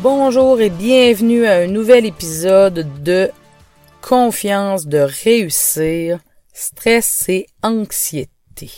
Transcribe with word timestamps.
Bonjour 0.00 0.60
et 0.60 0.70
bienvenue 0.70 1.46
à 1.46 1.58
un 1.58 1.66
nouvel 1.66 2.06
épisode 2.06 3.02
de 3.02 3.30
Confiance 4.00 4.86
de 4.86 4.98
réussir, 4.98 6.20
stress 6.52 7.28
et 7.28 7.46
anxiété. 7.62 8.70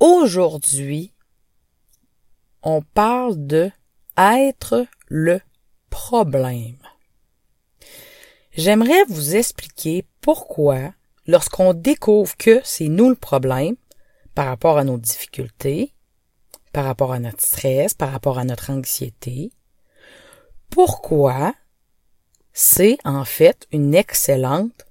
Aujourd'hui, 0.00 1.12
on 2.62 2.82
parle 2.82 3.46
de 3.46 3.70
être 4.16 4.86
le 5.08 5.40
problème. 5.90 6.78
J'aimerais 8.52 9.04
vous 9.08 9.36
expliquer 9.36 10.04
pourquoi, 10.20 10.92
lorsqu'on 11.26 11.74
découvre 11.74 12.36
que 12.36 12.60
c'est 12.64 12.88
nous 12.88 13.08
le 13.08 13.14
problème, 13.14 13.76
par 14.34 14.46
rapport 14.46 14.78
à 14.78 14.84
nos 14.84 14.98
difficultés, 14.98 15.92
par 16.72 16.84
rapport 16.84 17.12
à 17.12 17.18
notre 17.18 17.44
stress, 17.44 17.94
par 17.94 18.12
rapport 18.12 18.38
à 18.38 18.44
notre 18.44 18.70
anxiété, 18.70 19.50
pourquoi 20.70 21.54
c'est 22.52 22.98
en 23.04 23.24
fait 23.24 23.66
une 23.72 23.94
excellente 23.94 24.86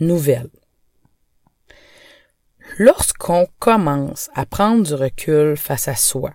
nouvelle? 0.00 0.50
Lorsqu'on 2.78 3.48
commence 3.58 4.28
à 4.34 4.44
prendre 4.44 4.84
du 4.84 4.94
recul 4.94 5.56
face 5.56 5.88
à 5.88 5.94
soi 5.94 6.34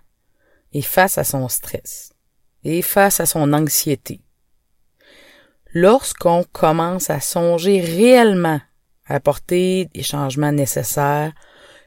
et 0.74 0.82
face 0.82 1.18
à 1.18 1.24
son 1.24 1.48
stress 1.50 2.14
et 2.64 2.82
face 2.82 3.20
à 3.20 3.26
son 3.26 3.54
anxiété, 3.54 4.22
lorsqu'on 5.74 6.44
commence 6.52 7.10
à 7.10 7.20
songer 7.20 7.82
réellement 7.82 8.62
à 9.06 9.16
apporter 9.16 9.86
des 9.94 10.04
changements 10.04 10.52
nécessaires 10.52 11.34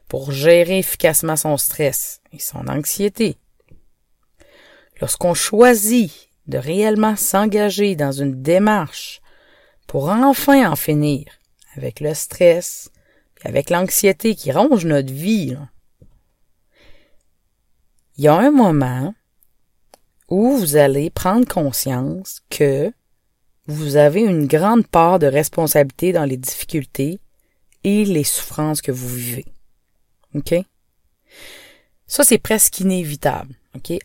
pour 0.09 0.31
gérer 0.31 0.79
efficacement 0.79 1.37
son 1.37 1.57
stress 1.57 2.21
et 2.33 2.39
son 2.39 2.69
anxiété, 2.69 3.39
lorsqu'on 5.01 5.35
choisit 5.35 6.31
de 6.47 6.59
réellement 6.59 7.17
s'engager 7.17 7.97
dans 7.97 8.13
une 8.13 8.43
démarche 8.43 9.21
pour 9.87 10.09
enfin 10.09 10.71
en 10.71 10.77
finir 10.77 11.25
avec 11.77 12.01
le 12.01 12.15
stress 12.15 12.91
et 13.43 13.49
avec 13.49 13.71
l'anxiété 13.71 14.35
qui 14.35 14.53
ronge 14.53 14.87
notre 14.87 15.13
vie, 15.13 15.57
il 18.17 18.25
y 18.25 18.29
a 18.29 18.35
un 18.35 18.51
moment 18.51 19.15
où 20.29 20.57
vous 20.57 20.77
allez 20.77 21.11
prendre 21.11 21.47
conscience 21.47 22.43
que 22.51 22.93
vous 23.67 23.97
avez 23.97 24.21
une 24.21 24.47
grande 24.47 24.87
part 24.87 25.19
de 25.19 25.27
responsabilité 25.27 26.13
dans 26.13 26.25
les 26.25 26.37
difficultés 26.37 27.19
et 27.83 28.05
les 28.05 28.25
souffrances 28.25 28.83
que 28.83 28.93
vous 28.93 29.09
vivez. 29.09 29.47
OK? 30.35 30.55
Ça, 32.07 32.25
c'est 32.25 32.39
presque 32.39 32.81
inévitable. 32.81 33.55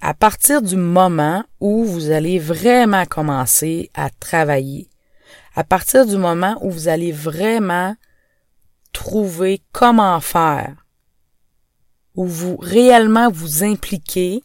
À 0.02 0.14
partir 0.14 0.62
du 0.62 0.76
moment 0.76 1.44
où 1.60 1.86
vous 1.86 2.10
allez 2.10 2.40
vraiment 2.40 3.06
commencer 3.06 3.92
à 3.94 4.10
travailler, 4.10 4.90
à 5.56 5.64
partir 5.64 6.06
du 6.06 6.18
moment 6.18 6.58
où 6.62 6.72
vous 6.72 6.88
allez 6.88 7.12
vraiment 7.12 7.96
trouver 8.94 9.62
comment 9.72 10.20
faire, 10.20 10.76
où 12.16 12.26
vous 12.26 12.58
réellement 12.58 13.30
vous 13.30 13.64
impliquez, 13.64 14.44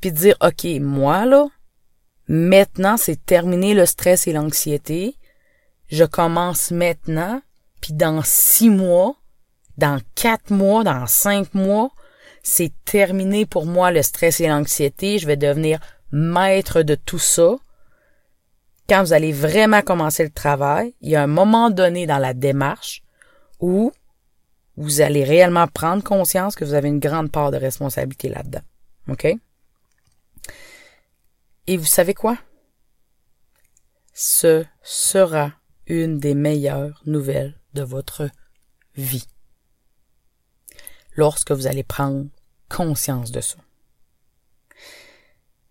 puis 0.00 0.12
dire, 0.12 0.36
OK, 0.42 0.64
moi, 0.80 1.26
là, 1.26 1.46
maintenant, 2.28 2.96
c'est 2.96 3.24
terminé 3.24 3.74
le 3.74 3.86
stress 3.86 4.26
et 4.26 4.32
l'anxiété. 4.32 5.16
Je 5.88 6.04
commence 6.04 6.70
maintenant, 6.70 7.42
puis 7.80 7.92
dans 7.92 8.22
six 8.22 8.70
mois, 8.70 9.16
dans 9.78 10.00
quatre 10.14 10.50
mois, 10.50 10.84
dans 10.84 11.06
cinq 11.06 11.52
mois, 11.54 11.90
c'est 12.42 12.72
terminé 12.84 13.46
pour 13.46 13.66
moi 13.66 13.90
le 13.90 14.02
stress 14.02 14.40
et 14.40 14.48
l'anxiété. 14.48 15.18
Je 15.18 15.26
vais 15.26 15.36
devenir 15.36 15.80
maître 16.12 16.82
de 16.82 16.94
tout 16.94 17.18
ça. 17.18 17.56
Quand 18.88 19.04
vous 19.04 19.12
allez 19.12 19.32
vraiment 19.32 19.82
commencer 19.82 20.24
le 20.24 20.30
travail, 20.30 20.94
il 21.00 21.10
y 21.10 21.16
a 21.16 21.22
un 21.22 21.28
moment 21.28 21.70
donné 21.70 22.06
dans 22.06 22.18
la 22.18 22.34
démarche 22.34 23.02
où 23.60 23.92
vous 24.76 25.00
allez 25.00 25.24
réellement 25.24 25.68
prendre 25.68 26.02
conscience 26.02 26.56
que 26.56 26.64
vous 26.64 26.74
avez 26.74 26.88
une 26.88 26.98
grande 26.98 27.30
part 27.30 27.50
de 27.50 27.56
responsabilité 27.56 28.28
là-dedans. 28.28 28.62
OK? 29.08 29.26
Et 31.66 31.76
vous 31.76 31.84
savez 31.84 32.14
quoi? 32.14 32.36
Ce 34.12 34.64
sera 34.82 35.52
une 35.86 36.18
des 36.18 36.34
meilleures 36.34 37.02
nouvelles 37.06 37.54
de 37.74 37.82
votre 37.82 38.28
vie 38.96 39.26
lorsque 41.14 41.52
vous 41.52 41.66
allez 41.66 41.82
prendre 41.82 42.26
conscience 42.68 43.30
de 43.30 43.40
ça. 43.40 43.56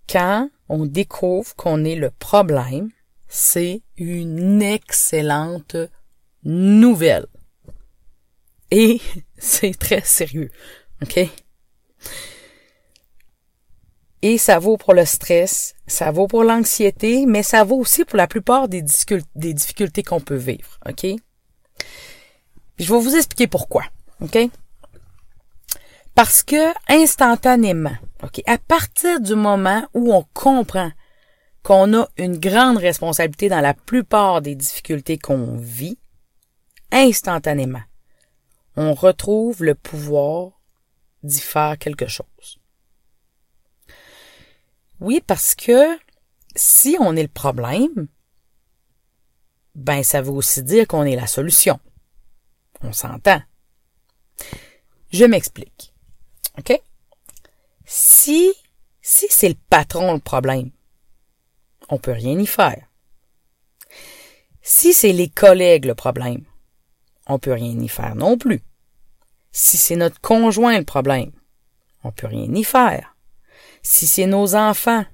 Quand 0.07 0.49
on 0.67 0.85
découvre 0.85 1.55
qu'on 1.55 1.85
est 1.85 1.95
le 1.95 2.11
problème, 2.11 2.89
c'est 3.27 3.81
une 3.97 4.61
excellente 4.61 5.75
nouvelle. 6.43 7.27
Et 8.71 9.01
c'est 9.37 9.77
très 9.77 10.01
sérieux. 10.01 10.51
OK? 11.01 11.19
Et 14.21 14.37
ça 14.37 14.59
vaut 14.59 14.75
pour 14.75 14.93
le 14.93 15.05
stress, 15.05 15.75
ça 15.87 16.11
vaut 16.11 16.27
pour 16.27 16.43
l'anxiété, 16.43 17.25
mais 17.25 17.41
ça 17.41 17.63
vaut 17.63 17.77
aussi 17.77 18.03
pour 18.03 18.17
la 18.17 18.27
plupart 18.27 18.67
des, 18.67 18.81
difficultés 18.81 20.03
qu'on 20.03 20.19
peut 20.19 20.35
vivre. 20.35 20.77
OK? 20.87 21.05
Je 22.77 22.93
vais 22.93 22.99
vous 22.99 23.15
expliquer 23.15 23.47
pourquoi. 23.47 23.83
OK? 24.21 24.37
Parce 26.21 26.43
que 26.43 26.73
instantanément, 26.91 27.95
OK, 28.23 28.41
à 28.45 28.57
partir 28.57 29.21
du 29.21 29.35
moment 29.35 29.87
où 29.93 30.13
on 30.13 30.25
comprend 30.33 30.91
qu'on 31.63 31.97
a 31.97 32.09
une 32.17 32.37
grande 32.37 32.75
responsabilité 32.75 33.47
dans 33.47 33.61
la 33.61 33.73
plupart 33.73 34.41
des 34.41 34.53
difficultés 34.53 35.17
qu'on 35.17 35.55
vit, 35.55 35.97
instantanément, 36.91 37.83
on 38.75 38.93
retrouve 38.93 39.63
le 39.63 39.75
pouvoir 39.75 40.59
d'y 41.23 41.39
faire 41.39 41.77
quelque 41.77 42.07
chose. 42.07 42.59
Oui, 44.99 45.23
parce 45.25 45.55
que 45.55 45.97
si 46.53 46.97
on 46.99 47.15
est 47.15 47.21
le 47.21 47.29
problème, 47.29 48.09
ben 49.73 50.03
ça 50.03 50.21
veut 50.21 50.31
aussi 50.31 50.63
dire 50.63 50.85
qu'on 50.85 51.03
est 51.03 51.15
la 51.15 51.27
solution. 51.27 51.79
On 52.81 52.91
s'entend. 52.91 53.41
Je 55.13 55.23
m'explique. 55.23 55.93
OK? 56.59 56.81
Si, 57.85 58.53
si 59.01 59.27
c'est 59.29 59.49
le 59.49 59.57
patron 59.69 60.13
le 60.13 60.19
problème, 60.19 60.71
on 61.89 61.97
peut 61.97 62.11
rien 62.11 62.37
y 62.37 62.45
faire. 62.45 62.85
Si 64.61 64.93
c'est 64.93 65.13
les 65.13 65.29
collègues 65.29 65.85
le 65.85 65.95
problème, 65.95 66.43
on 67.25 67.39
peut 67.39 67.53
rien 67.53 67.79
y 67.79 67.87
faire 67.87 68.15
non 68.15 68.37
plus. 68.37 68.61
Si 69.51 69.77
c'est 69.77 69.95
notre 69.95 70.21
conjoint 70.21 70.77
le 70.77 70.85
problème, 70.85 71.31
on 72.03 72.11
peut 72.11 72.27
rien 72.27 72.53
y 72.53 72.63
faire. 72.63 73.15
Si 73.81 74.05
c'est 74.05 74.27
nos 74.27 74.55
enfants, 74.55 75.05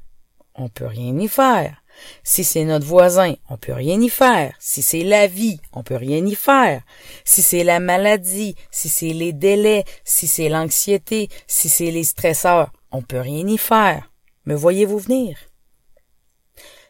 on 0.56 0.68
peut 0.70 0.88
rien 0.88 1.18
y 1.20 1.28
faire. 1.28 1.82
Si 2.24 2.44
c'est 2.44 2.66
notre 2.66 2.86
voisin, 2.86 3.36
on 3.50 3.58
peut 3.58 3.74
rien 3.74 4.00
y 4.02 4.10
faire. 4.10 4.56
Si 4.60 4.82
c'est 4.82 5.04
la 5.04 5.28
vie, 5.28 5.60
on 5.74 5.84
peut 5.84 5.96
rien 5.96 6.26
y 6.26 6.36
faire. 6.36 6.82
Si 7.24 7.42
c'est 7.42 7.64
la 7.64 7.80
maladie, 7.80 8.56
si 8.72 8.90
c'est 8.90 9.14
les 9.14 9.34
délais, 9.34 9.86
si 10.04 10.28
c'est 10.28 10.50
l'anxiété, 10.50 11.30
si 11.48 11.70
c'est 11.70 11.92
les 11.92 12.04
stresseurs, 12.04 12.72
on 12.92 13.02
peut 13.02 13.20
rien 13.20 13.48
y 13.48 13.58
faire. 13.58 14.12
Me 14.46 14.56
voyez-vous 14.56 15.00
venir? 15.00 15.38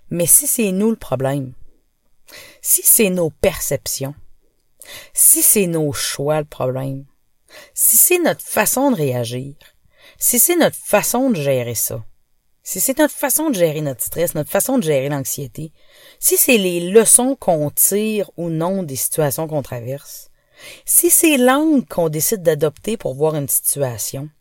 Mais 0.09 0.27
si 0.27 0.47
c'est 0.47 0.71
nous 0.71 0.91
le 0.91 0.95
problème, 0.95 1.53
si 2.61 2.81
c'est 2.83 3.09
nos 3.09 3.29
perceptions, 3.29 4.15
si 5.13 5.41
c'est 5.41 5.67
nos 5.67 5.93
choix 5.93 6.39
le 6.39 6.45
problème, 6.45 7.05
si 7.73 7.97
c'est 7.97 8.19
notre 8.19 8.43
façon 8.43 8.91
de 8.91 8.95
réagir, 8.95 9.55
si 10.17 10.39
c'est 10.39 10.55
notre 10.55 10.77
façon 10.77 11.29
de 11.29 11.41
gérer 11.41 11.75
ça, 11.75 12.03
si 12.65 12.79
c'est 12.79 12.97
notre 12.97 13.13
façon 13.13 13.51
de 13.51 13.55
gérer 13.55 13.81
notre 13.81 14.03
stress, 14.03 14.33
notre 14.33 14.49
façon 14.49 14.79
de 14.79 14.83
gérer 14.83 15.07
l'anxiété, 15.07 15.71
si 16.19 16.35
c'est 16.35 16.57
les 16.57 16.89
leçons 16.89 17.35
qu'on 17.35 17.69
tire 17.69 18.31
ou 18.37 18.49
non 18.49 18.81
des 18.81 18.95
situations 18.95 19.47
qu'on 19.47 19.61
traverse, 19.61 20.31
si 20.83 21.11
c'est 21.11 21.37
l'angle 21.37 21.85
qu'on 21.85 22.09
décide 22.09 22.41
d'adopter 22.41 22.97
pour 22.97 23.13
voir 23.13 23.35
une 23.35 23.47
situation, 23.47 24.31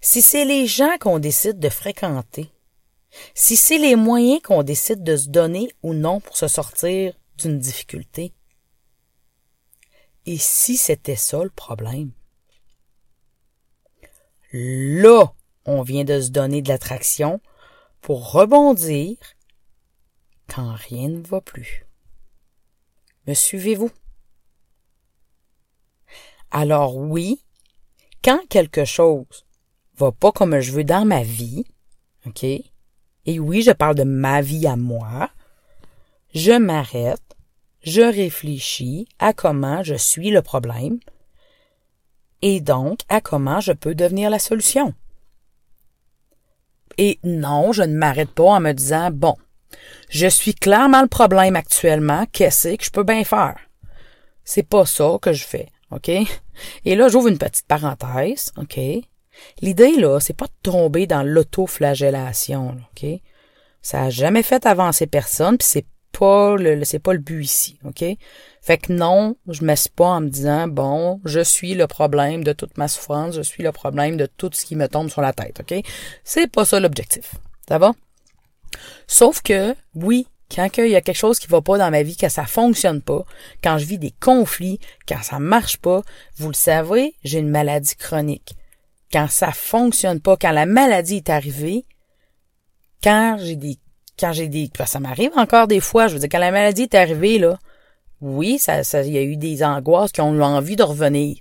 si 0.00 0.22
c'est 0.22 0.46
les 0.46 0.66
gens 0.66 0.96
qu'on 0.98 1.18
décide 1.18 1.58
de 1.58 1.68
fréquenter, 1.68 2.50
si 3.34 3.54
c'est 3.54 3.78
les 3.78 3.96
moyens 3.96 4.40
qu'on 4.40 4.62
décide 4.62 5.02
de 5.02 5.18
se 5.18 5.28
donner 5.28 5.70
ou 5.82 5.92
non 5.92 6.20
pour 6.20 6.38
se 6.38 6.48
sortir 6.48 7.12
d'une 7.36 7.58
difficulté, 7.58 8.32
et 10.24 10.38
si 10.38 10.78
c'était 10.78 11.16
ça 11.16 11.44
le 11.44 11.50
problème? 11.50 12.12
Là, 14.52 15.34
on 15.66 15.82
vient 15.82 16.04
de 16.04 16.18
se 16.22 16.30
donner 16.30 16.62
de 16.62 16.70
l'attraction 16.70 17.42
pour 18.08 18.32
rebondir 18.32 19.18
quand 20.46 20.72
rien 20.72 21.10
ne 21.10 21.20
va 21.20 21.42
plus. 21.42 21.84
Me 23.26 23.34
suivez-vous? 23.34 23.90
Alors 26.50 26.96
oui, 26.96 27.44
quand 28.24 28.40
quelque 28.48 28.86
chose 28.86 29.44
va 29.98 30.10
pas 30.10 30.32
comme 30.32 30.58
je 30.58 30.72
veux 30.72 30.84
dans 30.84 31.04
ma 31.04 31.22
vie, 31.22 31.66
OK? 32.24 32.44
Et 32.44 32.64
oui, 33.26 33.60
je 33.60 33.72
parle 33.72 33.96
de 33.96 34.04
ma 34.04 34.40
vie 34.40 34.66
à 34.66 34.76
moi. 34.76 35.28
Je 36.34 36.52
m'arrête, 36.52 37.36
je 37.82 38.00
réfléchis 38.00 39.06
à 39.18 39.34
comment 39.34 39.82
je 39.82 39.96
suis 39.96 40.30
le 40.30 40.40
problème 40.40 40.98
et 42.40 42.62
donc 42.62 43.00
à 43.10 43.20
comment 43.20 43.60
je 43.60 43.72
peux 43.72 43.94
devenir 43.94 44.30
la 44.30 44.38
solution. 44.38 44.94
Et 46.98 47.20
non, 47.22 47.72
je 47.72 47.82
ne 47.82 47.96
m'arrête 47.96 48.30
pas 48.30 48.44
en 48.44 48.60
me 48.60 48.72
disant, 48.72 49.10
bon, 49.12 49.36
je 50.10 50.26
suis 50.26 50.54
clairement 50.54 51.02
le 51.02 51.08
problème 51.08 51.56
actuellement, 51.56 52.26
qu'est-ce 52.32 52.76
que 52.76 52.84
je 52.84 52.90
peux 52.90 53.04
bien 53.04 53.24
faire? 53.24 53.56
C'est 54.44 54.64
pas 54.64 54.84
ça 54.84 55.16
que 55.22 55.32
je 55.32 55.44
fais, 55.44 55.68
OK? 55.90 56.10
Et 56.84 56.96
là, 56.96 57.08
j'ouvre 57.08 57.28
une 57.28 57.38
petite 57.38 57.66
parenthèse, 57.66 58.52
OK? 58.56 58.78
L'idée, 59.62 59.96
là, 59.96 60.18
c'est 60.18 60.36
pas 60.36 60.46
de 60.46 60.70
tomber 60.70 61.06
dans 61.06 61.22
l'autoflagellation, 61.22 62.76
OK? 62.90 63.08
Ça 63.80 64.02
a 64.02 64.10
jamais 64.10 64.42
fait 64.42 64.66
avancer 64.66 65.06
personne, 65.06 65.56
puis 65.56 65.68
c'est 65.68 65.86
pas 66.12 66.56
le, 66.56 66.84
c'est 66.84 66.98
pas 66.98 67.12
le 67.12 67.18
but 67.18 67.42
ici, 67.42 67.78
OK? 67.84 68.04
Fait 68.60 68.78
que 68.78 68.92
non, 68.92 69.36
je 69.48 69.64
me 69.64 69.74
suis 69.74 69.90
pas 69.90 70.06
en 70.06 70.20
me 70.20 70.28
disant, 70.28 70.68
bon, 70.68 71.20
je 71.24 71.40
suis 71.40 71.74
le 71.74 71.86
problème 71.86 72.44
de 72.44 72.52
toute 72.52 72.76
ma 72.76 72.88
souffrance, 72.88 73.34
je 73.34 73.42
suis 73.42 73.62
le 73.62 73.72
problème 73.72 74.16
de 74.16 74.26
tout 74.26 74.50
ce 74.52 74.64
qui 74.64 74.76
me 74.76 74.88
tombe 74.88 75.10
sur 75.10 75.22
la 75.22 75.32
tête, 75.32 75.60
OK? 75.60 75.82
C'est 76.24 76.50
pas 76.50 76.64
ça 76.64 76.80
l'objectif. 76.80 77.34
Ça 77.68 77.78
va? 77.78 77.92
Sauf 79.06 79.42
que, 79.42 79.74
oui, 79.94 80.26
quand 80.54 80.68
il 80.78 80.90
y 80.90 80.96
a 80.96 81.00
quelque 81.00 81.16
chose 81.16 81.38
qui 81.38 81.46
va 81.46 81.60
pas 81.60 81.78
dans 81.78 81.90
ma 81.90 82.02
vie, 82.02 82.16
que 82.16 82.28
ça 82.28 82.46
fonctionne 82.46 83.02
pas, 83.02 83.24
quand 83.62 83.78
je 83.78 83.84
vis 83.84 83.98
des 83.98 84.14
conflits, 84.20 84.78
quand 85.06 85.22
ça 85.22 85.38
marche 85.38 85.76
pas, 85.78 86.02
vous 86.36 86.48
le 86.48 86.54
savez, 86.54 87.14
j'ai 87.22 87.38
une 87.38 87.50
maladie 87.50 87.96
chronique. 87.96 88.54
Quand 89.12 89.28
ça 89.28 89.52
fonctionne 89.52 90.20
pas, 90.20 90.36
quand 90.36 90.52
la 90.52 90.66
maladie 90.66 91.16
est 91.16 91.30
arrivée, 91.30 91.86
quand 93.02 93.38
j'ai 93.40 93.56
des 93.56 93.78
quand 94.18 94.32
j'ai 94.32 94.48
des 94.48 94.70
ça 94.84 95.00
m'arrive 95.00 95.32
encore 95.36 95.66
des 95.66 95.80
fois, 95.80 96.08
je 96.08 96.14
veux 96.14 96.18
dire 96.20 96.28
quand 96.30 96.38
la 96.38 96.50
maladie 96.50 96.82
est 96.82 96.94
arrivée 96.94 97.38
là, 97.38 97.58
oui, 98.20 98.58
ça 98.58 98.84
ça 98.84 99.02
il 99.02 99.12
y 99.12 99.18
a 99.18 99.22
eu 99.22 99.36
des 99.36 99.62
angoisses 99.62 100.12
qui 100.12 100.20
ont 100.20 100.34
eu 100.34 100.42
envie 100.42 100.76
de 100.76 100.82
revenir. 100.82 101.36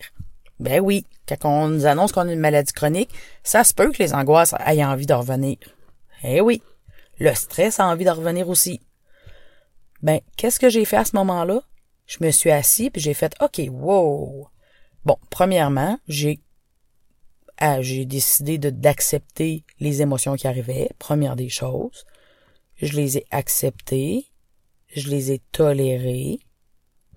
Ben 0.59 0.79
oui, 0.79 1.06
quand 1.27 1.45
on 1.45 1.68
nous 1.68 1.85
annonce 1.85 2.12
qu'on 2.12 2.27
a 2.27 2.33
une 2.33 2.39
maladie 2.39 2.74
chronique, 2.74 3.12
ça 3.44 3.63
se 3.63 3.74
peut 3.74 3.91
que 3.91 4.01
les 4.01 4.13
angoisses 4.13 4.56
aient 4.65 4.83
envie 4.83 5.06
de 5.06 5.13
revenir. 5.13 5.57
Eh 6.24 6.41
oui, 6.41 6.62
le 7.19 7.33
stress 7.33 7.79
a 7.79 7.85
envie 7.85 8.06
de 8.06 8.09
revenir 8.09 8.50
aussi. 8.50 8.81
Ben, 10.01 10.19
qu'est-ce 10.35 10.59
que 10.59 10.69
j'ai 10.69 10.85
fait 10.85 10.97
à 10.97 11.06
ce 11.06 11.15
moment-là? 11.15 11.62
Je 12.06 12.18
me 12.21 12.31
suis 12.31 12.51
assis 12.51 12.89
puis 12.89 13.01
j'ai 13.01 13.13
fait 13.13 13.35
OK, 13.41 13.62
wow. 13.69 14.47
Bon, 15.06 15.18
premièrement, 15.29 16.00
j'ai 16.07 16.39
ah, 17.59 17.81
j'ai 17.81 18.06
décidé 18.06 18.59
d'accepter 18.59 19.63
les 19.79 20.03
émotions 20.03 20.35
qui 20.35 20.47
arrivaient, 20.47 20.89
première 21.00 21.35
des 21.35 21.50
choses. 21.50 22.06
Je 22.81 22.94
les 22.94 23.18
ai 23.18 23.25
acceptées, 23.31 24.25
je 24.95 25.09
les 25.09 25.31
ai 25.31 25.41
tolérées, 25.51 26.39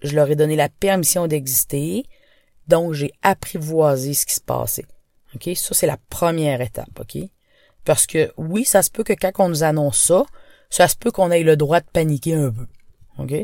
je 0.02 0.14
leur 0.14 0.30
ai 0.30 0.36
donné 0.36 0.56
la 0.56 0.68
permission 0.68 1.26
d'exister, 1.26 2.04
donc 2.68 2.92
j'ai 2.94 3.12
apprivoisé 3.22 4.14
ce 4.14 4.26
qui 4.26 4.34
se 4.34 4.40
passait. 4.40 4.86
OK? 5.34 5.50
Ça, 5.54 5.74
c'est 5.74 5.86
la 5.86 5.98
première 6.08 6.60
étape, 6.60 6.98
OK? 6.98 7.18
Parce 7.84 8.06
que 8.06 8.32
oui, 8.36 8.64
ça 8.64 8.82
se 8.82 8.90
peut 8.90 9.04
que 9.04 9.12
quand 9.12 9.32
on 9.38 9.48
nous 9.48 9.62
annonce 9.62 9.98
ça, 9.98 10.24
ça 10.68 10.88
se 10.88 10.96
peut 10.96 11.10
qu'on 11.10 11.30
ait 11.30 11.42
le 11.42 11.56
droit 11.56 11.80
de 11.80 11.86
paniquer 11.92 12.34
un 12.34 12.50
peu. 12.50 12.66
OK? 13.18 13.34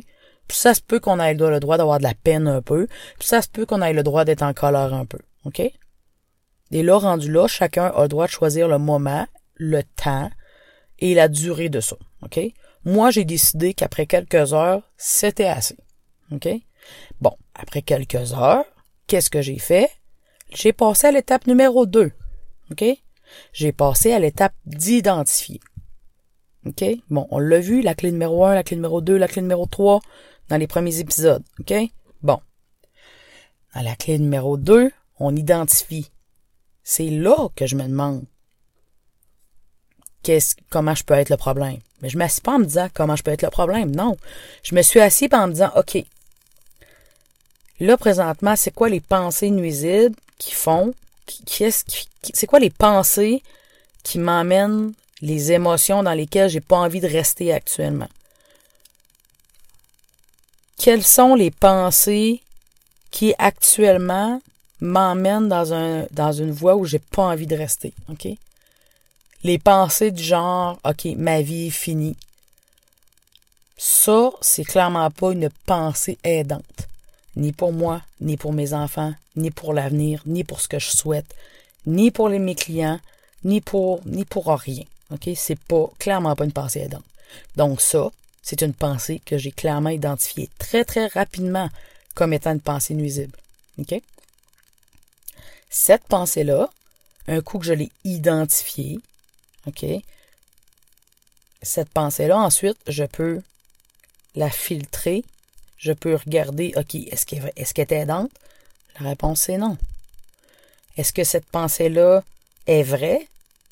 Puis 0.48 0.56
ça 0.56 0.74
se 0.74 0.80
peut 0.80 1.00
qu'on 1.00 1.18
ait 1.18 1.34
le 1.34 1.60
droit 1.60 1.76
d'avoir 1.76 1.98
de 1.98 2.04
la 2.04 2.14
peine 2.14 2.46
un 2.46 2.62
peu. 2.62 2.86
Puis 3.18 3.28
ça 3.28 3.42
se 3.42 3.48
peut 3.48 3.66
qu'on 3.66 3.82
ait 3.82 3.92
le 3.92 4.02
droit 4.02 4.24
d'être 4.24 4.42
en 4.42 4.54
colère 4.54 4.94
un 4.94 5.06
peu. 5.06 5.18
OK? 5.44 5.60
Et 5.60 6.82
là, 6.82 6.98
rendu 6.98 7.30
là, 7.30 7.46
chacun 7.48 7.86
a 7.86 8.02
le 8.02 8.08
droit 8.08 8.26
de 8.26 8.32
choisir 8.32 8.68
le 8.68 8.78
moment, 8.78 9.26
le 9.54 9.82
temps 9.82 10.30
et 10.98 11.14
la 11.14 11.28
durée 11.28 11.68
de 11.68 11.80
ça. 11.80 11.96
OK? 12.22 12.40
Moi, 12.84 13.10
j'ai 13.10 13.24
décidé 13.24 13.74
qu'après 13.74 14.06
quelques 14.06 14.52
heures, 14.52 14.82
c'était 14.96 15.46
assez. 15.46 15.76
OK? 16.32 16.48
Bon, 17.20 17.32
après 17.54 17.82
quelques 17.82 18.32
heures, 18.32 18.64
qu'est-ce 19.06 19.30
que 19.30 19.42
j'ai 19.42 19.58
fait? 19.58 19.90
J'ai 20.54 20.72
passé 20.72 21.08
à 21.08 21.12
l'étape 21.12 21.46
numéro 21.46 21.86
2. 21.86 22.12
OK? 22.70 22.84
J'ai 23.52 23.72
passé 23.72 24.12
à 24.12 24.18
l'étape 24.18 24.54
d'identifier. 24.64 25.60
OK? 26.64 26.84
Bon, 27.10 27.26
on 27.30 27.38
l'a 27.38 27.60
vu, 27.60 27.82
la 27.82 27.94
clé 27.94 28.12
numéro 28.12 28.44
1, 28.44 28.54
la 28.54 28.62
clé 28.62 28.76
numéro 28.76 29.00
2, 29.00 29.16
la 29.16 29.28
clé 29.28 29.42
numéro 29.42 29.66
3 29.66 30.00
dans 30.48 30.56
les 30.56 30.66
premiers 30.66 31.00
épisodes. 31.00 31.44
OK? 31.60 31.74
Bon. 32.22 32.40
Dans 33.74 33.82
la 33.82 33.96
clé 33.96 34.18
numéro 34.18 34.56
2, 34.56 34.90
on 35.18 35.36
identifie. 35.36 36.10
C'est 36.82 37.10
là 37.10 37.48
que 37.56 37.66
je 37.66 37.74
me 37.76 37.84
demande 37.84 38.24
qu'est-ce, 40.22 40.56
comment 40.70 40.94
je 40.94 41.04
peux 41.04 41.14
être 41.14 41.30
le 41.30 41.36
problème. 41.36 41.78
Mais 42.02 42.08
je 42.08 42.18
m'assieds 42.18 42.42
pas 42.42 42.52
en 42.52 42.58
me 42.58 42.64
disant 42.64 42.88
comment 42.92 43.16
je 43.16 43.22
peux 43.22 43.30
être 43.30 43.42
le 43.42 43.50
problème. 43.50 43.94
Non. 43.94 44.16
Je 44.62 44.74
me 44.74 44.82
suis 44.82 45.00
assis 45.00 45.28
en 45.32 45.48
me 45.48 45.52
disant, 45.52 45.70
OK. 45.76 46.04
Là, 47.80 47.96
présentement, 47.96 48.56
c'est 48.56 48.74
quoi 48.74 48.88
les 48.88 49.00
pensées 49.00 49.50
nuisibles 49.50 50.16
qui 50.38 50.52
font, 50.52 50.94
qui, 51.26 51.70
c'est 51.70 52.46
quoi 52.46 52.58
les 52.58 52.70
pensées 52.70 53.42
qui 54.02 54.18
m'emmènent 54.18 54.92
les 55.20 55.52
émotions 55.52 56.02
dans 56.02 56.12
lesquelles 56.12 56.50
j'ai 56.50 56.60
pas 56.60 56.76
envie 56.76 57.00
de 57.00 57.08
rester 57.08 57.52
actuellement? 57.52 58.08
Quelles 60.78 61.04
sont 61.04 61.34
les 61.34 61.50
pensées 61.50 62.42
qui 63.10 63.34
actuellement 63.38 64.40
m'emmènent 64.80 65.48
dans 65.48 65.72
un 65.72 66.06
dans 66.10 66.32
une 66.32 66.50
voie 66.50 66.76
où 66.76 66.84
j'ai 66.84 66.98
pas 66.98 67.22
envie 67.22 67.46
de 67.46 67.56
rester, 67.56 67.94
OK? 68.10 68.28
Les 69.46 69.60
pensées 69.60 70.10
du 70.10 70.24
genre 70.24 70.80
OK, 70.84 71.04
ma 71.16 71.40
vie 71.40 71.68
est 71.68 71.70
finie. 71.70 72.16
Ça, 73.76 74.30
c'est 74.40 74.64
clairement 74.64 75.08
pas 75.12 75.30
une 75.30 75.50
pensée 75.66 76.18
aidante, 76.24 76.88
ni 77.36 77.52
pour 77.52 77.72
moi, 77.72 78.02
ni 78.20 78.36
pour 78.36 78.52
mes 78.52 78.72
enfants, 78.72 79.14
ni 79.36 79.52
pour 79.52 79.72
l'avenir, 79.72 80.20
ni 80.26 80.42
pour 80.42 80.60
ce 80.60 80.66
que 80.66 80.80
je 80.80 80.90
souhaite, 80.90 81.32
ni 81.86 82.10
pour 82.10 82.28
les, 82.28 82.40
mes 82.40 82.56
clients, 82.56 82.98
ni 83.44 83.60
pour 83.60 84.00
ni 84.04 84.24
pour 84.24 84.48
rien. 84.48 84.82
OK? 85.12 85.30
C'est 85.36 85.60
pas, 85.60 85.92
clairement 86.00 86.34
pas 86.34 86.44
une 86.44 86.50
pensée 86.50 86.80
aidante. 86.80 87.04
Donc 87.54 87.80
ça, 87.80 88.10
c'est 88.42 88.62
une 88.62 88.74
pensée 88.74 89.22
que 89.24 89.38
j'ai 89.38 89.52
clairement 89.52 89.90
identifiée 89.90 90.50
très, 90.58 90.84
très 90.84 91.06
rapidement 91.06 91.70
comme 92.16 92.32
étant 92.32 92.50
une 92.50 92.60
pensée 92.60 92.94
nuisible. 92.94 93.38
OK? 93.78 93.94
Cette 95.70 96.02
pensée-là, 96.08 96.68
un 97.28 97.40
coup 97.42 97.60
que 97.60 97.66
je 97.66 97.74
l'ai 97.74 97.92
identifiée, 98.02 98.98
OK? 99.66 99.84
Cette 101.62 101.90
pensée-là, 101.90 102.38
ensuite, 102.38 102.78
je 102.86 103.04
peux 103.04 103.42
la 104.34 104.50
filtrer. 104.50 105.24
Je 105.78 105.92
peux 105.92 106.14
regarder, 106.14 106.72
OK, 106.76 106.94
est-ce 106.94 107.26
qu'elle 107.26 107.52
est, 107.56 107.78
est 107.78 107.92
aidante? 107.92 108.30
La 108.98 109.08
réponse 109.08 109.48
est 109.48 109.58
non. 109.58 109.76
Est-ce 110.96 111.12
que 111.12 111.24
cette 111.24 111.46
pensée-là 111.46 112.24
est 112.66 112.82
vraie? 112.82 113.28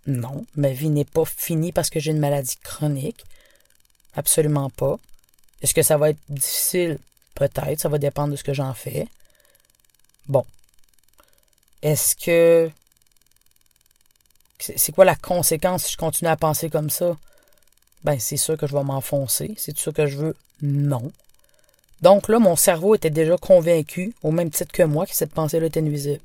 Non, 0.07 0.45
ma 0.55 0.69
vie 0.69 0.91
n'est 0.91 1.07
pas 1.07 1.25
finie 1.25 1.73
parce 1.73 1.89
que 1.89 1.99
j'ai 1.99 2.11
une 2.11 2.19
maladie 2.19 2.57
chronique. 2.63 3.25
Absolument 4.15 4.71
pas. 4.71 4.99
Est-ce 5.63 5.73
que 5.73 5.83
ça 5.83 5.97
va 5.97 6.11
être 6.11 6.21
difficile? 6.29 6.99
Peut-être, 7.35 7.81
ça 7.81 7.89
va 7.89 7.99
dépendre 7.99 8.33
de 8.33 8.37
ce 8.37 8.45
que 8.45 8.53
j'en 8.53 8.75
fais. 8.75 9.09
Bon. 10.27 10.45
Est-ce 11.83 12.15
que... 12.17 12.71
C'est 14.59 14.93
quoi 14.93 15.05
la 15.05 15.17
conséquence 15.17 15.85
si 15.85 15.93
je 15.93 15.97
continue 15.97 16.31
à 16.31 16.37
penser 16.37 16.71
comme 16.71 16.91
ça? 16.91 17.17
Ben, 18.05 18.19
c'est 18.21 18.37
sûr 18.37 18.57
que 18.57 18.67
je 18.67 18.75
vais 18.75 18.83
m'enfoncer. 18.83 19.55
C'est 19.57 19.73
tout 19.73 19.83
ça 19.83 19.93
que 19.93 20.07
je 20.07 20.17
veux? 20.17 20.37
Non. 20.63 21.11
Donc 22.03 22.29
là, 22.29 22.39
mon 22.39 22.57
cerveau 22.57 22.95
était 22.95 23.11
déjà 23.11 23.37
convaincu, 23.37 24.15
au 24.23 24.31
même 24.31 24.51
titre 24.51 24.73
que 24.73 24.83
moi, 24.83 25.07
que 25.07 25.15
cette 25.15 25.33
pensée-là 25.33 25.67
était 25.67 25.81
nuisible. 25.83 26.21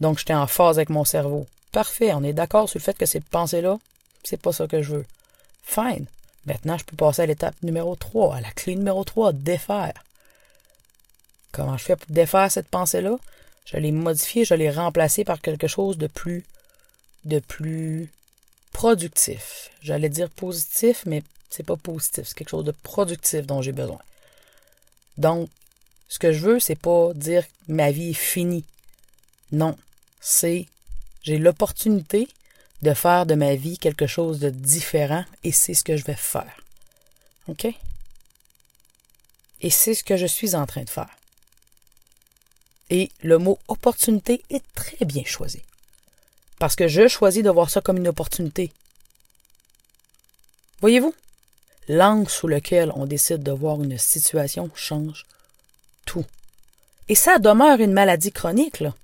Donc 0.00 0.18
j'étais 0.18 0.34
en 0.34 0.46
phase 0.46 0.78
avec 0.78 0.88
mon 0.88 1.04
cerveau. 1.04 1.46
Parfait, 1.72 2.12
on 2.14 2.24
est 2.24 2.32
d'accord 2.32 2.68
sur 2.68 2.78
le 2.78 2.84
fait 2.84 2.96
que 2.96 3.06
cette 3.06 3.24
pensée-là, 3.24 3.78
c'est 4.22 4.40
pas 4.40 4.52
ça 4.52 4.66
que 4.66 4.82
je 4.82 4.96
veux. 4.96 5.06
Fine. 5.62 6.06
Maintenant, 6.46 6.78
je 6.78 6.84
peux 6.84 6.96
passer 6.96 7.22
à 7.22 7.26
l'étape 7.26 7.54
numéro 7.62 7.96
3, 7.96 8.36
à 8.36 8.40
la 8.40 8.50
clé 8.50 8.76
numéro 8.76 9.04
3, 9.04 9.32
défaire. 9.32 10.04
Comment 11.52 11.76
je 11.76 11.84
fais 11.84 11.96
pour 11.96 12.10
défaire 12.10 12.50
cette 12.50 12.68
pensée-là? 12.68 13.16
Je 13.64 13.76
l'ai 13.76 13.92
modifiée, 13.92 14.44
je 14.44 14.54
l'ai 14.54 14.70
remplacée 14.70 15.24
par 15.24 15.40
quelque 15.40 15.68
chose 15.68 15.96
de 15.96 16.06
plus 16.06 16.44
de 17.24 17.38
plus 17.38 18.10
productif. 18.72 19.70
J'allais 19.82 20.08
dire 20.08 20.30
positif, 20.30 21.04
mais 21.06 21.22
c'est 21.50 21.62
pas 21.62 21.76
positif, 21.76 22.24
c'est 22.26 22.34
quelque 22.36 22.50
chose 22.50 22.64
de 22.64 22.72
productif 22.72 23.46
dont 23.46 23.62
j'ai 23.62 23.72
besoin. 23.72 24.00
Donc, 25.16 25.48
ce 26.08 26.18
que 26.18 26.32
je 26.32 26.40
veux, 26.40 26.60
c'est 26.60 26.78
pas 26.78 27.12
dire 27.14 27.44
ma 27.68 27.90
vie 27.90 28.10
est 28.10 28.14
finie. 28.14 28.64
Non, 29.52 29.76
c'est 30.20 30.66
j'ai 31.22 31.38
l'opportunité 31.38 32.28
de 32.82 32.92
faire 32.92 33.24
de 33.24 33.34
ma 33.34 33.54
vie 33.54 33.78
quelque 33.78 34.06
chose 34.06 34.40
de 34.40 34.50
différent 34.50 35.24
et 35.42 35.52
c'est 35.52 35.74
ce 35.74 35.84
que 35.84 35.96
je 35.96 36.04
vais 36.04 36.14
faire. 36.14 36.60
OK? 37.48 37.66
Et 39.60 39.70
c'est 39.70 39.94
ce 39.94 40.04
que 40.04 40.16
je 40.16 40.26
suis 40.26 40.54
en 40.54 40.66
train 40.66 40.82
de 40.82 40.90
faire. 40.90 41.16
Et 42.90 43.10
le 43.22 43.38
mot 43.38 43.58
opportunité 43.68 44.42
est 44.50 44.64
très 44.74 45.06
bien 45.06 45.24
choisi. 45.24 45.62
Parce 46.64 46.76
que 46.76 46.88
je 46.88 47.08
choisis 47.08 47.42
de 47.42 47.50
voir 47.50 47.68
ça 47.68 47.82
comme 47.82 47.98
une 47.98 48.08
opportunité. 48.08 48.72
Voyez-vous? 50.80 51.12
L'angle 51.90 52.30
sous 52.30 52.48
lequel 52.48 52.90
on 52.96 53.04
décide 53.04 53.42
de 53.42 53.52
voir 53.52 53.82
une 53.82 53.98
situation 53.98 54.70
change 54.74 55.26
tout. 56.06 56.24
Et 57.10 57.14
ça 57.14 57.38
demeure 57.38 57.80
une 57.80 57.92
maladie 57.92 58.32
chronique, 58.32 58.80
là. 58.80 58.94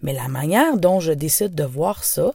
Mais 0.00 0.14
la 0.14 0.28
manière 0.28 0.78
dont 0.78 0.98
je 0.98 1.12
décide 1.12 1.54
de 1.54 1.64
voir 1.64 2.04
ça, 2.04 2.32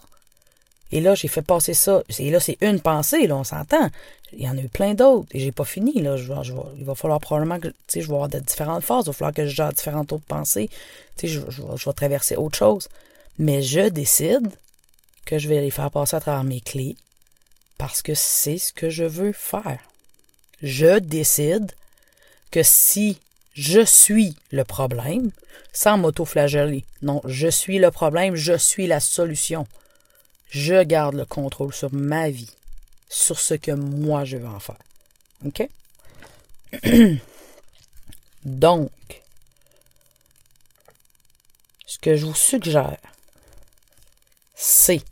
et 0.91 1.01
là, 1.01 1.15
j'ai 1.15 1.29
fait 1.29 1.41
passer 1.41 1.73
ça. 1.73 2.03
Et 2.19 2.29
là, 2.29 2.39
c'est 2.39 2.59
une 2.61 2.79
pensée, 2.79 3.25
là, 3.25 3.35
on 3.35 3.43
s'entend. 3.43 3.89
Il 4.33 4.43
y 4.43 4.47
en 4.47 4.55
a 4.55 4.61
eu 4.61 4.69
plein 4.69 4.93
d'autres. 4.93 5.29
Et 5.31 5.39
j'ai 5.39 5.51
pas 5.51 5.65
fini, 5.65 5.99
là. 5.99 6.15
Il 6.77 6.85
va 6.85 6.93
falloir 6.93 7.19
probablement 7.19 7.59
que, 7.59 7.69
tu 7.69 7.75
sais, 7.87 8.01
je 8.01 8.07
vais 8.07 8.13
avoir 8.13 8.29
de 8.29 8.37
différentes 8.37 8.83
phases. 8.83 9.05
Il 9.05 9.07
va 9.07 9.13
falloir 9.13 9.33
que 9.33 9.47
je 9.47 9.55
gère 9.55 9.73
différentes 9.73 10.13
autres 10.13 10.25
pensées. 10.27 10.69
Tu 11.17 11.27
sais, 11.27 11.33
je 11.33 11.41
vais 11.41 11.93
traverser 11.93 12.35
autre 12.35 12.55
chose. 12.55 12.87
Mais 13.37 13.61
je 13.61 13.89
décide 13.89 14.49
que 15.25 15.39
je 15.39 15.47
vais 15.47 15.61
les 15.61 15.71
faire 15.71 15.91
passer 15.91 16.15
à 16.15 16.19
travers 16.19 16.43
mes 16.43 16.61
clés 16.61 16.95
parce 17.77 18.01
que 18.01 18.13
c'est 18.13 18.57
ce 18.57 18.73
que 18.73 18.89
je 18.89 19.03
veux 19.03 19.33
faire. 19.33 19.79
Je 20.61 20.99
décide 20.99 21.71
que 22.51 22.63
si 22.63 23.19
je 23.53 23.83
suis 23.83 24.35
le 24.51 24.63
problème, 24.63 25.31
sans 25.71 25.97
m'auto-flageller, 25.97 26.85
non, 27.01 27.21
je 27.25 27.47
suis 27.47 27.79
le 27.79 27.91
problème, 27.91 28.35
je 28.35 28.57
suis 28.57 28.87
la 28.87 28.99
solution 28.99 29.65
je 30.53 30.83
garde 30.83 31.15
le 31.15 31.25
contrôle 31.25 31.73
sur 31.73 31.91
ma 31.91 32.29
vie, 32.29 32.51
sur 33.09 33.39
ce 33.39 33.55
que 33.55 33.71
moi 33.71 34.23
je 34.23 34.37
veux 34.37 34.47
en 34.47 34.59
faire. 34.59 34.77
OK? 35.45 35.67
Donc, 38.45 38.91
ce 41.87 41.97
que 41.97 42.15
je 42.15 42.27
vous 42.27 42.35
suggère, 42.35 42.99
c'est 44.53 45.03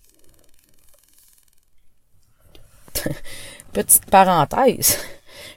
petite 3.71 4.05
parenthèse. 4.05 4.98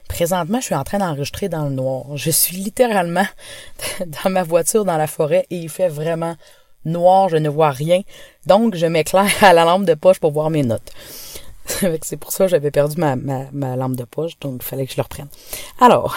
Présentement, 0.07 0.59
je 0.59 0.65
suis 0.65 0.75
en 0.75 0.83
train 0.83 0.99
d'enregistrer 0.99 1.49
dans 1.49 1.65
le 1.65 1.71
noir. 1.71 2.15
Je 2.15 2.31
suis 2.31 2.57
littéralement 2.57 3.25
dans 4.05 4.29
ma 4.29 4.43
voiture 4.43 4.85
dans 4.85 4.97
la 4.97 5.07
forêt 5.07 5.45
et 5.49 5.57
il 5.57 5.69
fait 5.69 5.89
vraiment 5.89 6.35
noir, 6.85 7.29
je 7.29 7.37
ne 7.37 7.49
vois 7.49 7.71
rien. 7.71 8.01
Donc, 8.45 8.75
je 8.75 8.85
m'éclaire 8.85 9.31
à 9.43 9.53
la 9.53 9.65
lampe 9.65 9.85
de 9.85 9.95
poche 9.95 10.19
pour 10.19 10.31
voir 10.31 10.49
mes 10.49 10.63
notes. 10.63 10.91
C'est 12.03 12.17
pour 12.17 12.31
ça 12.31 12.45
que 12.45 12.51
j'avais 12.51 12.71
perdu 12.71 12.97
ma, 12.97 13.15
ma, 13.15 13.75
lampe 13.75 13.95
de 13.95 14.03
poche, 14.03 14.39
donc 14.39 14.61
il 14.61 14.65
fallait 14.65 14.85
que 14.85 14.91
je 14.91 14.97
le 14.97 15.03
reprenne. 15.03 15.29
Alors, 15.79 16.15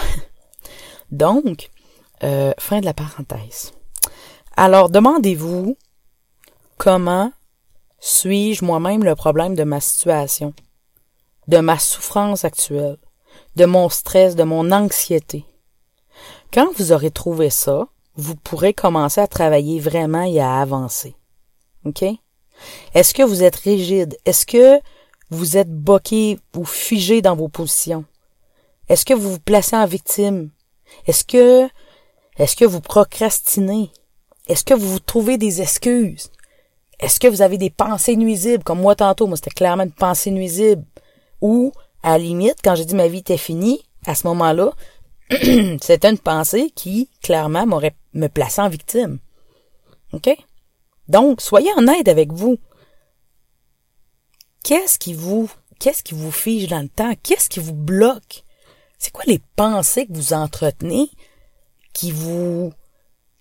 donc, 1.11 1.69
euh, 2.23 2.53
fin 2.59 2.79
de 2.79 2.85
la 2.85 2.93
parenthèse. 2.93 3.73
Alors, 4.55 4.89
demandez-vous 4.89 5.75
comment 6.77 7.31
suis-je 7.99 8.63
moi-même 8.63 9.03
le 9.03 9.15
problème 9.15 9.55
de 9.55 9.63
ma 9.63 9.79
situation, 9.79 10.53
de 11.47 11.57
ma 11.57 11.77
souffrance 11.79 12.45
actuelle, 12.45 12.97
de 13.55 13.65
mon 13.65 13.89
stress, 13.89 14.35
de 14.35 14.43
mon 14.43 14.71
anxiété? 14.71 15.45
Quand 16.53 16.71
vous 16.77 16.91
aurez 16.91 17.11
trouvé 17.11 17.49
ça, 17.49 17.87
vous 18.15 18.35
pourrez 18.35 18.73
commencer 18.73 19.21
à 19.21 19.27
travailler 19.27 19.79
vraiment 19.79 20.23
et 20.23 20.39
à 20.39 20.59
avancer. 20.59 21.15
OK? 21.85 22.03
Est-ce 22.93 23.13
que 23.13 23.23
vous 23.23 23.43
êtes 23.43 23.55
rigide? 23.55 24.17
Est-ce 24.25 24.45
que 24.45 24.79
vous 25.29 25.57
êtes 25.57 25.71
boqué 25.71 26.39
ou 26.55 26.65
figé 26.65 27.21
dans 27.21 27.35
vos 27.35 27.47
positions? 27.47 28.05
Est-ce 28.89 29.05
que 29.05 29.13
vous 29.13 29.33
vous 29.33 29.39
placez 29.39 29.75
en 29.75 29.85
victime? 29.85 30.49
Est-ce 31.05 31.23
que, 31.23 31.69
est-ce 32.37 32.55
que 32.55 32.65
vous 32.65 32.81
procrastinez? 32.81 33.91
Est-ce 34.47 34.63
que 34.63 34.73
vous 34.73 34.89
vous 34.89 34.99
trouvez 34.99 35.37
des 35.37 35.61
excuses? 35.61 36.31
Est-ce 36.99 37.19
que 37.19 37.27
vous 37.27 37.41
avez 37.41 37.57
des 37.57 37.69
pensées 37.69 38.15
nuisibles? 38.15 38.63
Comme 38.63 38.81
moi 38.81 38.95
tantôt, 38.95 39.27
moi 39.27 39.37
c'était 39.37 39.51
clairement 39.51 39.83
une 39.83 39.91
pensée 39.91 40.31
nuisible. 40.31 40.83
Ou, 41.41 41.71
à 42.03 42.11
la 42.11 42.17
limite, 42.17 42.57
quand 42.63 42.75
j'ai 42.75 42.85
dit 42.85 42.95
ma 42.95 43.07
vie 43.07 43.19
était 43.19 43.37
finie, 43.37 43.81
à 44.05 44.15
ce 44.15 44.27
moment-là, 44.27 44.71
c'était 45.81 46.09
une 46.09 46.17
pensée 46.17 46.71
qui, 46.75 47.09
clairement, 47.21 47.65
m'aurait 47.65 47.95
me 48.13 48.27
placé 48.27 48.61
en 48.61 48.69
victime. 48.69 49.19
OK? 50.13 50.29
Donc, 51.07 51.41
soyez 51.41 51.71
honnête 51.77 52.07
avec 52.07 52.33
vous. 52.33 52.57
Qu'est-ce 54.63 54.99
qui 54.99 55.13
vous, 55.13 55.49
qu'est-ce 55.79 56.03
qui 56.03 56.13
vous 56.13 56.31
fige 56.31 56.67
dans 56.67 56.81
le 56.81 56.89
temps? 56.89 57.13
Qu'est-ce 57.23 57.49
qui 57.49 57.59
vous 57.59 57.73
bloque? 57.73 58.43
C'est 58.97 59.11
quoi 59.11 59.23
les 59.25 59.41
pensées 59.55 60.05
que 60.05 60.13
vous 60.13 60.33
entretenez 60.33 61.09
qui 61.93 62.11
vous, 62.11 62.73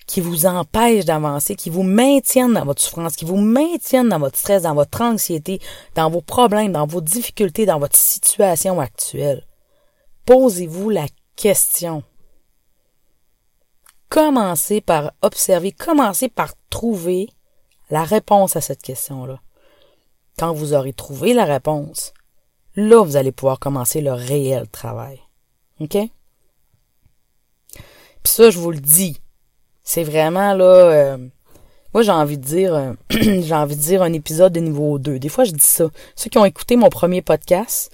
qui 0.08 0.22
vous 0.22 0.46
empêchent 0.46 1.04
d'avancer, 1.04 1.54
qui 1.54 1.68
vous 1.68 1.82
maintiennent 1.82 2.54
dans 2.54 2.64
votre 2.64 2.80
souffrance, 2.82 3.14
qui 3.14 3.26
vous 3.26 3.36
maintiennent 3.36 4.08
dans 4.08 4.18
votre 4.18 4.38
stress, 4.38 4.62
dans 4.62 4.74
votre 4.74 5.02
anxiété, 5.02 5.60
dans 5.94 6.08
vos 6.08 6.22
problèmes, 6.22 6.72
dans 6.72 6.86
vos 6.86 7.02
difficultés, 7.02 7.66
dans 7.66 7.78
votre 7.78 7.96
situation 7.96 8.80
actuelle? 8.80 9.46
Posez-vous 10.24 10.88
la 10.88 11.06
question. 11.36 12.02
Commencez 14.08 14.80
par 14.80 15.12
observer, 15.20 15.72
commencez 15.72 16.30
par 16.30 16.54
trouver 16.70 17.28
la 17.90 18.02
réponse 18.02 18.56
à 18.56 18.62
cette 18.62 18.80
question-là. 18.80 19.40
Quand 20.38 20.54
vous 20.54 20.72
aurez 20.72 20.94
trouvé 20.94 21.34
la 21.34 21.44
réponse, 21.44 22.14
là, 22.76 23.04
vous 23.04 23.16
allez 23.16 23.32
pouvoir 23.32 23.58
commencer 23.58 24.00
le 24.00 24.14
réel 24.14 24.68
travail. 24.68 25.20
OK? 25.80 25.98
Puis 28.22 28.32
ça, 28.32 28.48
je 28.48 28.58
vous 28.58 28.70
le 28.70 28.80
dis, 28.80 29.20
c'est 29.88 30.04
vraiment 30.04 30.52
là... 30.52 30.64
Euh, 30.64 31.16
moi, 31.94 32.02
j'ai 32.02 32.12
envie 32.12 32.36
de 32.36 32.44
dire, 32.44 32.74
euh, 32.74 32.92
j'ai 33.10 33.54
envie 33.54 33.74
de 33.74 33.80
dire 33.80 34.02
un 34.02 34.12
épisode 34.12 34.52
de 34.52 34.60
niveau 34.60 34.98
2. 34.98 35.18
Des 35.18 35.30
fois, 35.30 35.44
je 35.44 35.52
dis 35.52 35.62
ça. 35.62 35.86
Ceux 36.14 36.28
qui 36.28 36.36
ont 36.36 36.44
écouté 36.44 36.76
mon 36.76 36.90
premier 36.90 37.22
podcast, 37.22 37.90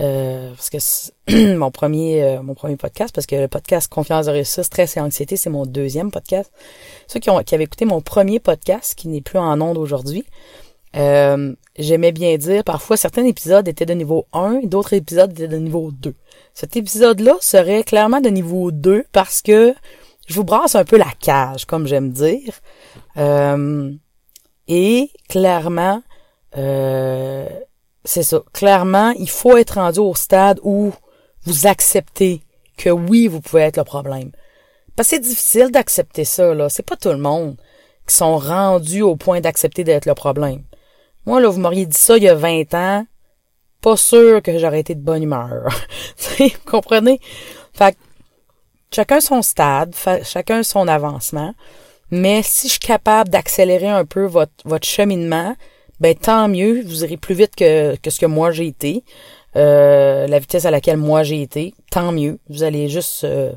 euh, 0.00 0.54
parce 0.54 0.70
que 0.70 1.54
mon 1.56 1.70
premier 1.70 2.38
mon 2.42 2.54
premier 2.54 2.76
podcast 2.76 3.14
parce 3.14 3.26
que 3.26 3.34
le 3.34 3.48
podcast 3.48 3.90
confiance 3.90 4.26
de 4.26 4.30
réussite 4.30 4.64
stress 4.64 4.98
et 4.98 5.00
anxiété 5.00 5.38
c'est 5.38 5.48
mon 5.48 5.64
deuxième 5.64 6.10
podcast 6.10 6.52
ceux 7.06 7.18
qui 7.18 7.30
ont 7.30 7.38
avaient 7.38 7.64
écouté 7.64 7.86
mon 7.86 8.02
premier 8.02 8.38
podcast 8.38 8.94
qui 8.94 9.08
n'est 9.08 9.22
plus 9.22 9.38
en 9.38 9.58
onde 9.62 9.78
aujourd'hui 9.78 10.26
j'aimais 10.92 12.12
bien 12.12 12.36
dire 12.36 12.62
parfois 12.62 12.98
certains 12.98 13.24
épisodes 13.24 13.66
étaient 13.66 13.86
de 13.86 13.94
niveau 13.94 14.26
1 14.34 14.60
et 14.64 14.66
d'autres 14.66 14.92
épisodes 14.92 15.32
étaient 15.32 15.48
de 15.48 15.56
niveau 15.56 15.90
2 15.92 16.14
cet 16.52 16.76
épisode 16.76 17.20
là 17.20 17.34
serait 17.40 17.82
clairement 17.82 18.20
de 18.20 18.28
niveau 18.28 18.72
2 18.72 19.06
parce 19.12 19.40
que 19.40 19.74
je 20.26 20.34
vous 20.34 20.44
brasse 20.44 20.74
un 20.74 20.84
peu 20.84 20.96
la 20.96 21.10
cage 21.20 21.64
comme 21.64 21.86
j'aime 21.86 22.10
dire 22.10 22.60
et 24.68 25.10
clairement 25.28 26.02
euh, 26.56 27.48
c'est 28.04 28.22
ça. 28.22 28.42
Clairement, 28.52 29.10
il 29.10 29.28
faut 29.28 29.56
être 29.56 29.74
rendu 29.74 29.98
au 29.98 30.14
stade 30.14 30.60
où 30.62 30.92
vous 31.44 31.66
acceptez 31.66 32.42
que 32.76 32.90
oui, 32.90 33.26
vous 33.26 33.40
pouvez 33.40 33.62
être 33.62 33.76
le 33.76 33.84
problème. 33.84 34.30
Parce 34.94 35.10
que 35.10 35.16
c'est 35.16 35.20
difficile 35.20 35.70
d'accepter 35.70 36.24
ça, 36.24 36.54
là. 36.54 36.68
C'est 36.68 36.84
pas 36.84 36.96
tout 36.96 37.10
le 37.10 37.18
monde 37.18 37.56
qui 38.06 38.14
sont 38.14 38.38
rendus 38.38 39.02
au 39.02 39.16
point 39.16 39.40
d'accepter 39.40 39.84
d'être 39.84 40.06
le 40.06 40.14
problème. 40.14 40.62
Moi, 41.26 41.40
là, 41.40 41.48
vous 41.48 41.60
m'auriez 41.60 41.86
dit 41.86 41.98
ça 41.98 42.16
il 42.16 42.22
y 42.22 42.28
a 42.28 42.34
20 42.34 42.74
ans, 42.74 43.06
pas 43.82 43.96
sûr 43.96 44.40
que 44.42 44.58
j'aurais 44.58 44.80
été 44.80 44.94
de 44.94 45.00
bonne 45.00 45.24
humeur. 45.24 45.68
vous 46.38 46.48
comprenez? 46.64 47.20
Fait 47.72 47.92
que, 47.92 47.98
chacun 48.92 49.20
son 49.20 49.42
stade, 49.42 49.94
chacun 50.24 50.62
son 50.62 50.88
avancement. 50.88 51.54
Mais 52.10 52.42
si 52.42 52.68
je 52.68 52.72
suis 52.72 52.80
capable 52.80 53.30
d'accélérer 53.30 53.88
un 53.88 54.04
peu 54.04 54.24
votre, 54.26 54.52
votre 54.64 54.86
cheminement, 54.86 55.56
ben 55.98 56.14
tant 56.14 56.48
mieux, 56.48 56.82
vous 56.84 57.04
irez 57.04 57.16
plus 57.16 57.34
vite 57.34 57.56
que, 57.56 57.96
que 57.96 58.10
ce 58.10 58.20
que 58.20 58.26
moi 58.26 58.50
j'ai 58.50 58.66
été. 58.66 59.02
Euh, 59.56 60.26
la 60.26 60.38
vitesse 60.38 60.66
à 60.66 60.70
laquelle 60.70 60.98
moi 60.98 61.22
j'ai 61.22 61.40
été, 61.40 61.74
tant 61.90 62.12
mieux. 62.12 62.38
Vous 62.50 62.62
allez 62.62 62.88
juste 62.88 63.24
euh, 63.24 63.52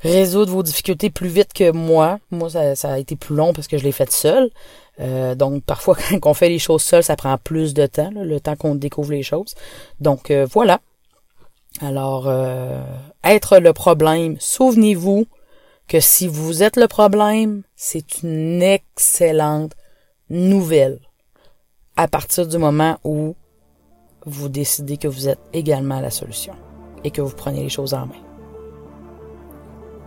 résoudre 0.00 0.52
vos 0.52 0.62
difficultés 0.62 1.10
plus 1.10 1.28
vite 1.28 1.52
que 1.52 1.70
moi. 1.70 2.18
Moi, 2.30 2.48
ça, 2.48 2.92
a 2.92 2.98
été 2.98 3.14
plus 3.14 3.36
long 3.36 3.52
parce 3.52 3.68
que 3.68 3.76
je 3.76 3.84
l'ai 3.84 3.92
fait 3.92 4.10
seul. 4.10 4.50
Euh, 5.00 5.34
donc 5.34 5.62
parfois 5.64 5.96
quand 6.22 6.30
on 6.30 6.34
fait 6.34 6.48
les 6.48 6.58
choses 6.58 6.82
seul, 6.82 7.02
ça 7.02 7.16
prend 7.16 7.36
plus 7.36 7.74
de 7.74 7.86
temps, 7.86 8.10
le 8.14 8.40
temps 8.40 8.56
qu'on 8.56 8.74
découvre 8.74 9.12
les 9.12 9.22
choses. 9.22 9.54
Donc 10.00 10.32
voilà. 10.52 10.80
Alors, 11.84 12.32
être 13.22 13.58
le 13.58 13.72
problème, 13.72 14.36
souvenez-vous 14.40 15.26
que 15.86 16.00
si 16.00 16.26
vous 16.26 16.62
êtes 16.62 16.76
le 16.76 16.88
problème, 16.88 17.62
c'est 17.76 18.22
une 18.22 18.62
excellente 18.62 19.72
nouvelle. 20.30 20.98
à 21.96 22.08
partir 22.08 22.46
du 22.46 22.58
moment 22.58 22.98
où 23.04 23.36
vous 24.26 24.48
décidez 24.48 24.96
que 24.96 25.08
vous 25.08 25.28
êtes 25.28 25.40
également 25.52 26.00
la 26.00 26.10
solution 26.10 26.54
et 27.04 27.10
que 27.10 27.20
vous 27.20 27.34
prenez 27.34 27.62
les 27.62 27.68
choses 27.68 27.94
en 27.94 28.06
main. 28.06 28.14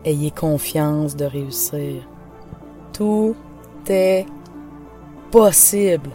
Ayez 0.04 0.32
confiance 0.32 1.16
de 1.16 1.26
réussir. 1.26 2.08
Tout 2.94 3.36
est 3.90 4.26
possible. 5.32 6.10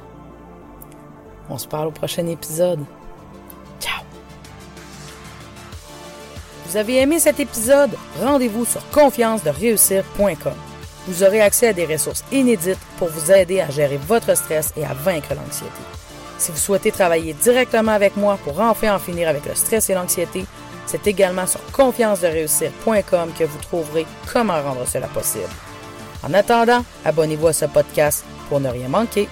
On 1.48 1.58
se 1.58 1.68
parle 1.68 1.88
au 1.88 1.92
prochain 1.92 2.26
épisode. 2.26 2.80
Vous 6.72 6.78
avez 6.78 7.02
aimé 7.02 7.18
cet 7.18 7.38
épisode? 7.38 7.90
Rendez-vous 8.18 8.64
sur 8.64 8.80
confiance-de-réussir.com. 8.92 10.54
Vous 11.06 11.22
aurez 11.22 11.42
accès 11.42 11.68
à 11.68 11.72
des 11.74 11.84
ressources 11.84 12.24
inédites 12.32 12.78
pour 12.96 13.08
vous 13.08 13.30
aider 13.30 13.60
à 13.60 13.68
gérer 13.68 13.98
votre 13.98 14.34
stress 14.34 14.72
et 14.74 14.86
à 14.86 14.94
vaincre 14.94 15.34
l'anxiété. 15.34 15.70
Si 16.38 16.50
vous 16.50 16.56
souhaitez 16.56 16.90
travailler 16.90 17.34
directement 17.34 17.92
avec 17.92 18.16
moi 18.16 18.38
pour 18.42 18.58
enfin 18.58 18.94
en 18.94 18.98
finir 18.98 19.28
avec 19.28 19.44
le 19.44 19.54
stress 19.54 19.90
et 19.90 19.94
l'anxiété, 19.94 20.46
c'est 20.86 21.06
également 21.06 21.46
sur 21.46 21.60
confiance-de-réussir.com 21.72 23.32
que 23.38 23.44
vous 23.44 23.58
trouverez 23.58 24.06
comment 24.32 24.62
rendre 24.62 24.86
cela 24.86 25.08
possible. 25.08 25.44
En 26.22 26.32
attendant, 26.32 26.86
abonnez-vous 27.04 27.48
à 27.48 27.52
ce 27.52 27.66
podcast 27.66 28.24
pour 28.48 28.60
ne 28.60 28.70
rien 28.70 28.88
manquer. 28.88 29.28